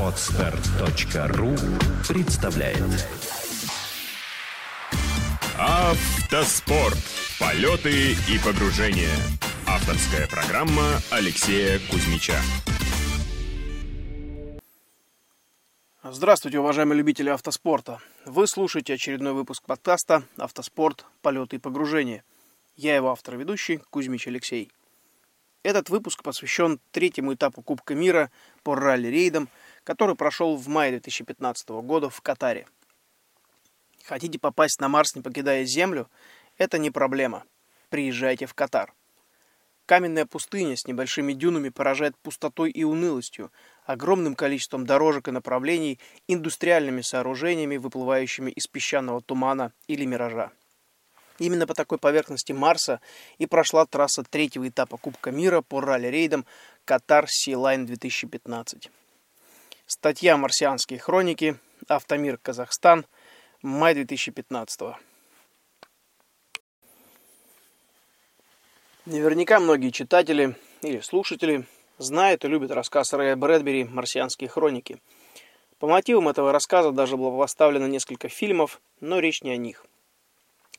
[0.00, 1.54] Отстар.ру
[2.08, 3.06] представляет
[5.58, 6.96] Автоспорт.
[7.38, 9.14] Полеты и погружения.
[9.66, 12.40] Авторская программа Алексея Кузьмича.
[16.02, 18.00] Здравствуйте, уважаемые любители автоспорта.
[18.24, 21.04] Вы слушаете очередной выпуск подкаста «Автоспорт.
[21.20, 22.24] Полеты и погружения».
[22.76, 24.70] Я его автор и ведущий Кузьмич Алексей.
[25.62, 28.30] Этот выпуск посвящен третьему этапу Кубка мира
[28.62, 29.48] по ралли-рейдам,
[29.84, 32.66] который прошел в мае 2015 года в Катаре.
[34.04, 36.08] Хотите попасть на Марс, не покидая Землю?
[36.56, 37.44] Это не проблема.
[37.90, 38.94] Приезжайте в Катар.
[39.84, 43.52] Каменная пустыня с небольшими дюнами поражает пустотой и унылостью,
[43.84, 45.98] огромным количеством дорожек и направлений,
[46.28, 50.52] индустриальными сооружениями, выплывающими из песчаного тумана или миража.
[51.40, 53.00] Именно по такой поверхности Марса
[53.38, 56.44] и прошла трасса третьего этапа Кубка мира по ралли-рейдам
[56.84, 58.90] Катар Sealine 2015.
[59.86, 63.06] Статья «Марсианские хроники», Автомир, Казахстан,
[63.62, 64.80] май 2015
[69.06, 75.00] Наверняка многие читатели или слушатели знают и любят рассказ Рэя Брэдбери «Марсианские хроники».
[75.78, 79.86] По мотивам этого рассказа даже было поставлено несколько фильмов, но речь не о них.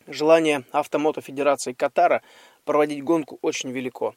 [0.08, 2.24] Желание Автомото Федерации Катара
[2.66, 4.16] проводить гонку очень велико.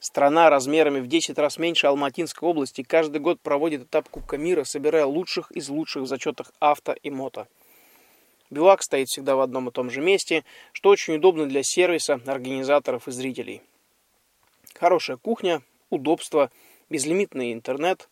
[0.00, 5.04] Страна размерами в 10 раз меньше Алматинской области каждый год проводит этап Кубка мира, собирая
[5.04, 7.48] лучших из лучших в зачетах авто и мото.
[8.48, 13.06] Бивак стоит всегда в одном и том же месте, что очень удобно для сервиса, организаторов
[13.08, 13.60] и зрителей.
[14.74, 16.50] Хорошая кухня, удобство,
[16.88, 18.08] безлимитный интернет.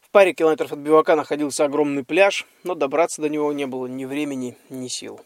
[0.00, 4.04] В паре километров от бивака находился огромный пляж, но добраться до него не было ни
[4.04, 5.20] времени, ни сил.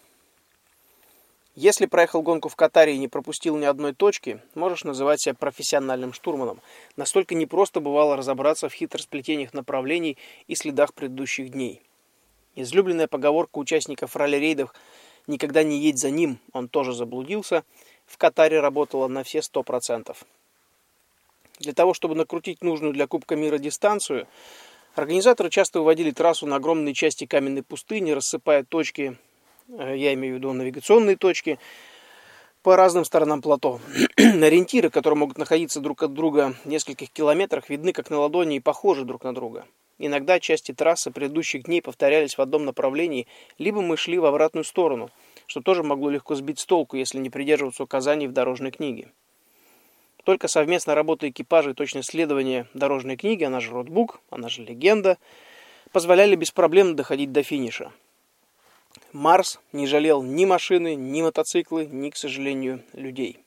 [1.54, 6.14] Если проехал гонку в Катаре и не пропустил ни одной точки, можешь называть себя профессиональным
[6.14, 6.60] штурманом.
[6.96, 11.82] Настолько непросто бывало разобраться в хитросплетениях направлений и следах предыдущих дней.
[12.54, 14.72] Излюбленная поговорка участников ралли-рейдов
[15.26, 17.64] «никогда не едь за ним, он тоже заблудился»
[18.06, 20.24] в Катаре работала на все сто процентов.
[21.58, 24.26] Для того, чтобы накрутить нужную для Кубка мира дистанцию,
[24.94, 29.16] организаторы часто выводили трассу на огромные части каменной пустыни, рассыпая точки
[29.68, 31.58] я имею в виду навигационные точки,
[32.62, 33.80] по разным сторонам плато.
[34.16, 38.60] Ориентиры, которые могут находиться друг от друга в нескольких километрах, видны как на ладони и
[38.60, 39.66] похожи друг на друга.
[39.98, 43.26] Иногда части трассы предыдущих дней повторялись в одном направлении,
[43.58, 45.10] либо мы шли в обратную сторону,
[45.46, 49.08] что тоже могло легко сбить с толку, если не придерживаться указаний в дорожной книге.
[50.24, 55.18] Только совместная работа экипажа и точное следование дорожной книги, она же ротбук, она же легенда,
[55.90, 57.92] позволяли без проблем доходить до финиша.
[59.12, 63.38] Марс не жалел ни машины, ни мотоциклы, ни, к сожалению, людей.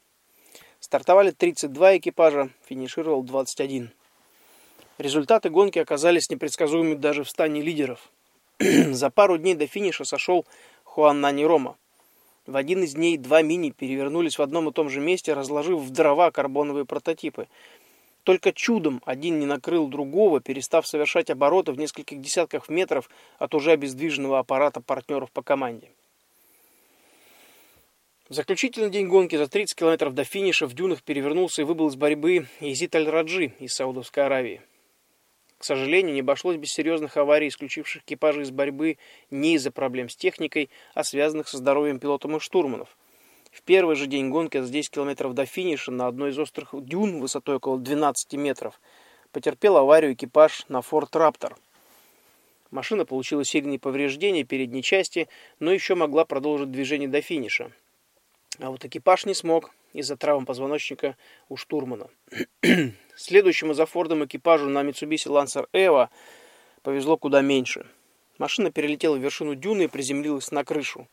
[0.79, 3.91] Стартовали 32 экипажа, финишировал 21.
[4.97, 8.11] Результаты гонки оказались непредсказуемыми даже в стане лидеров.
[8.59, 10.45] За пару дней до финиша сошел
[10.83, 11.77] Хуан Нани Рома.
[12.45, 15.89] В один из дней два мини перевернулись в одном и том же месте, разложив в
[15.89, 17.47] дрова карбоновые прототипы–
[18.25, 23.71] только чудом один не накрыл другого, перестав совершать обороты в нескольких десятках метров от уже
[23.71, 25.91] обездвиженного аппарата партнеров по команде.
[28.27, 31.95] В заключительный день гонки за 30 километров до финиша в дюнах перевернулся и выбыл из
[31.95, 34.63] борьбы Изит Аль-Раджи из Саудовской Аравии.
[35.59, 38.97] К сожалению, не обошлось без серьезных аварий, исключивших экипажи из борьбы
[39.29, 42.97] не из-за проблем с техникой, а связанных со здоровьем пилотов и штурманов–
[43.55, 47.21] в первый же день гонки за 10 километров до финиша на одной из острых дюн
[47.21, 48.81] высотой около 12 метров
[49.31, 51.55] потерпел аварию экипаж на Ford Raptor.
[52.69, 55.29] Машина получила сильные повреждения передней части,
[55.61, 57.71] но еще могла продолжить движение до финиша.
[58.59, 61.15] А вот экипаж не смог из-за травм позвоночника
[61.47, 62.09] у штурмана.
[63.15, 66.09] Следующему за Фордом экипажу на Mitsubishi Lancer Evo
[66.81, 67.87] повезло куда меньше.
[68.37, 71.07] Машина перелетела вершину дюны и приземлилась на крышу.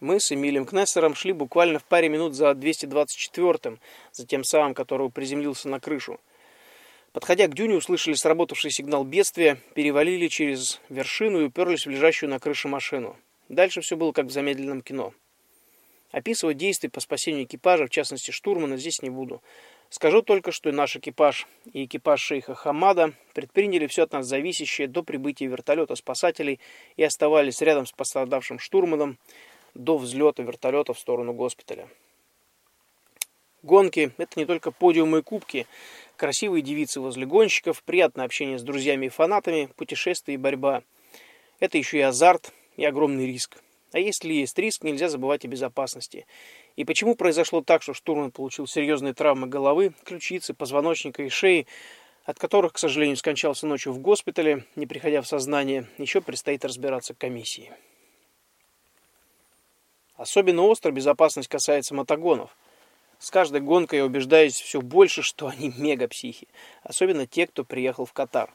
[0.00, 3.80] Мы с Эмилием Кнессером шли буквально в паре минут за 224-м,
[4.12, 6.20] за тем самым, который приземлился на крышу.
[7.12, 12.38] Подходя к дюне, услышали сработавший сигнал бедствия, перевалили через вершину и уперлись в лежащую на
[12.38, 13.16] крыше машину.
[13.48, 15.14] Дальше все было как в замедленном кино.
[16.12, 19.42] Описывать действия по спасению экипажа, в частности штурмана, здесь не буду.
[19.90, 25.02] Скажу только, что наш экипаж, и экипаж шейха Хамада предприняли все от нас зависящее до
[25.02, 26.60] прибытия вертолета спасателей
[26.96, 29.18] и оставались рядом с пострадавшим штурманом,
[29.78, 31.88] до взлета вертолета в сторону госпиталя.
[33.62, 35.66] Гонки– это не только подиумы и кубки,
[36.16, 40.82] красивые девицы возле гонщиков, приятное общение с друзьями и фанатами, путешествия и борьба.
[41.60, 43.58] Это еще и азарт, и огромный риск.
[43.92, 46.26] А если есть риск, нельзя забывать о безопасности.
[46.76, 51.66] И почему произошло так, что штурман получил серьезные травмы головы, ключицы, позвоночника и шеи,
[52.24, 57.14] от которых, к сожалению, скончался ночью в госпитале, не приходя в сознание, еще предстоит разбираться
[57.14, 57.72] комиссии.
[60.18, 62.50] Особенно остро безопасность касается мотогонов.
[63.20, 66.48] С каждой гонкой я убеждаюсь все больше, что они мегапсихи.
[66.82, 68.52] Особенно те, кто приехал в Катар.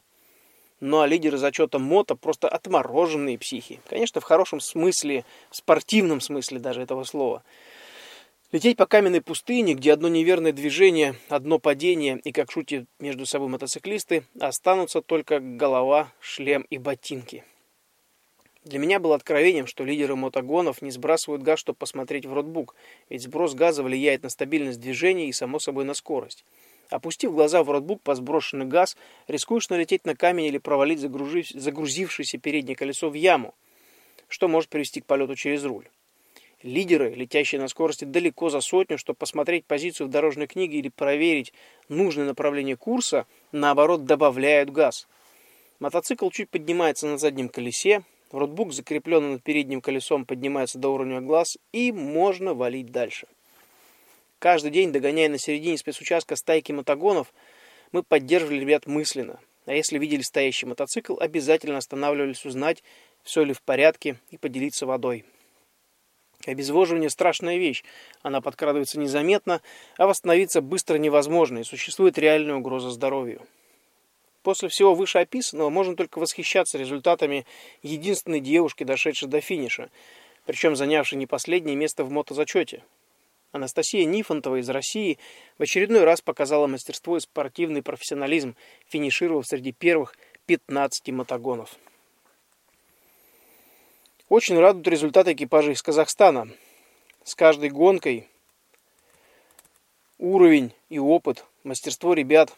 [0.81, 3.79] Ну а лидеры зачета мото просто отмороженные психи.
[3.87, 7.43] Конечно, в хорошем смысле, в спортивном смысле даже этого слова.
[8.51, 13.47] Лететь по каменной пустыне, где одно неверное движение, одно падение и, как шутят между собой
[13.47, 17.45] мотоциклисты, останутся только голова, шлем и ботинки.
[18.65, 22.75] Для меня было откровением, что лидеры мотогонов не сбрасывают газ, чтобы посмотреть в ротбук,
[23.09, 26.45] ведь сброс газа влияет на стабильность движения и, само собой, на скорость.
[26.89, 28.95] Опустив глаза в ротбук по сброшенный газ,
[29.27, 31.49] рискуешь налететь на камень или провалить загрузив...
[31.49, 33.53] загрузившееся переднее колесо в яму,
[34.29, 35.87] что может привести к полету через руль.
[36.61, 41.51] Лидеры, летящие на скорости далеко за сотню, чтобы посмотреть позицию в дорожной книге или проверить
[41.89, 45.09] нужное направление курса, наоборот, добавляют газ.
[45.79, 48.03] Мотоцикл чуть поднимается на заднем колесе,
[48.33, 53.27] Ротбук, закрепленный над передним колесом, поднимается до уровня глаз, и можно валить дальше.
[54.39, 57.31] Каждый день, догоняя на середине спецучастка стайки мотогонов,
[57.91, 59.39] мы поддерживали ребят мысленно.
[59.67, 62.83] А если видели стоящий мотоцикл, обязательно останавливались узнать,
[63.21, 65.25] все ли в порядке, и поделиться водой.
[66.47, 67.83] Обезвоживание– страшная вещь.
[68.23, 69.61] Она подкрадывается незаметно,
[69.97, 73.43] а восстановиться быстро невозможно, и существует реальная угроза здоровью.
[74.43, 77.45] После всего вышеописанного можно только восхищаться результатами
[77.81, 79.89] единственной девушки, дошедшей до финиша,
[80.45, 82.83] причем занявшей не последнее место в мотозачете.
[83.53, 85.17] Анастасия Нифонтова из России
[85.57, 88.55] в очередной раз показала мастерство и спортивный профессионализм,
[88.87, 90.17] финишировав среди первых
[90.47, 91.77] 15 мотогонов.
[94.27, 96.49] Очень радуют результаты экипажа из Казахстана.
[97.23, 98.27] С каждой гонкой
[100.17, 102.53] уровень и опыт, мастерство ребят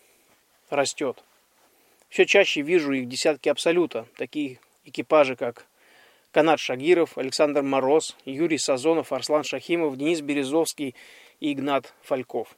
[0.69, 1.23] растет.
[2.09, 5.65] Все чаще вижу их десятки абсолюта, такие экипажи, как
[6.31, 10.95] Канат Шагиров, Александр Мороз, Юрий Сазонов, Арслан Шахимов, Денис Березовский
[11.39, 12.55] и Игнат Фальков.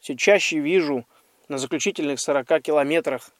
[0.00, 1.06] Все чаще вижу
[1.48, 3.30] на заключительных 40 километрах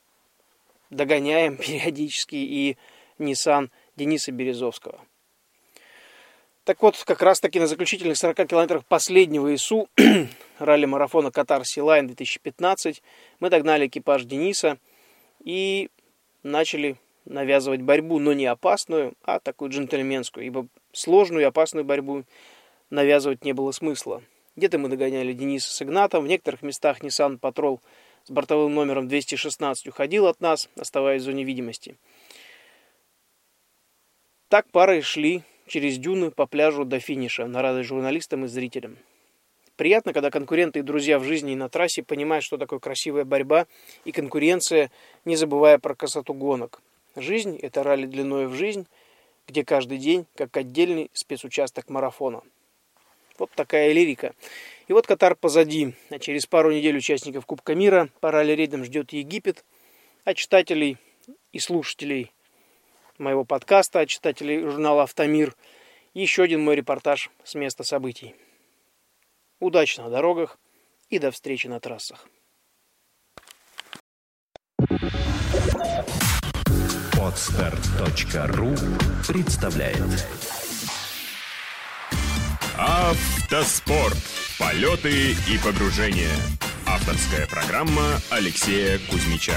[0.91, 2.77] догоняем периодически и
[3.19, 5.01] Nissan Дениса Березовского.
[6.65, 9.89] Так вот, как раз таки на заключительных 40 километрах последнего ИСУ
[10.59, 13.03] ралли-марафона Катар Силайн 2015
[13.41, 14.79] мы догнали экипаж Дениса–
[15.47, 15.91] и
[16.43, 22.25] начали навязывать борьбу, но не опасную, а такую джентльменскую, ибо сложную и опасную борьбу
[22.91, 24.23] навязывать не было смысла.
[24.57, 27.81] Где-то мы догоняли Дениса с Игнатом, в некоторых местах Nissan Patrol
[28.25, 31.97] с бортовым номером 216 уходил от нас, оставаясь в зоне видимости.
[34.49, 38.99] Так пары шли через дюны по пляжу до финиша, на радость журналистам и зрителям.
[39.77, 43.67] Приятно, когда конкуренты и друзья в жизни и на трассе понимают, что такое красивая борьба
[44.07, 44.91] и конкуренция,
[45.27, 46.81] не забывая про красоту гонок.
[47.15, 48.87] Жизнь– это ралли длиной в жизнь,
[49.47, 52.43] где каждый день как отдельный спецучасток марафона.
[53.39, 54.35] Вот такая лирика.
[54.89, 59.63] И вот Катар позади, а через пару недель участников Кубка мира по ралли-рейдам ждет Египет,
[60.25, 60.97] а читателей
[61.53, 62.33] и слушателей
[63.19, 65.55] моего подкаста, а читателей журнала «Автомир»
[66.15, 68.35] еще один мой репортаж с места событий.
[69.61, 70.59] Удачи на дорогах
[71.09, 72.29] и до встречи на трассах.
[77.19, 78.75] Отстар.ру
[79.27, 80.27] представляет
[82.79, 84.17] Автоспорт.
[84.59, 86.35] Полеты и погружения.
[86.87, 89.55] Авторская программа Алексея Кузьмича.